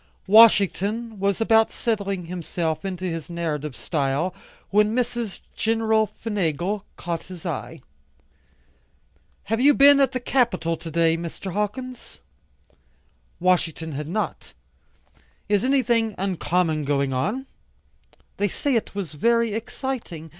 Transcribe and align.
Washington 0.25 1.19
was 1.19 1.39
about 1.39 1.69
settling 1.71 2.25
himself 2.25 2.83
into 2.83 3.05
his 3.05 3.29
narrative 3.29 3.75
style, 3.75 4.33
when 4.71 4.95
Mrs. 4.95 5.41
Gen. 5.55 5.77
McFingal 5.81 6.81
caught 6.97 7.25
his 7.25 7.45
eye. 7.45 7.83
"Have 9.43 9.61
you 9.61 9.75
been 9.75 9.99
at 9.99 10.11
the 10.11 10.19
Capitol 10.19 10.75
to 10.75 10.89
day, 10.89 11.17
Mr. 11.17 11.53
Hawkins?" 11.53 12.17
Washington 13.39 13.91
had 13.91 14.07
not. 14.07 14.53
"Is 15.47 15.63
anything 15.63 16.15
uncommon 16.17 16.83
going 16.83 17.13
on?" 17.13 17.45
"They 18.37 18.47
say 18.47 18.73
it 18.73 18.95
was 18.95 19.13
very 19.13 19.53
exciting. 19.53 20.29